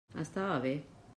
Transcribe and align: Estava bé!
Estava 0.21 0.57
bé! 0.63 0.73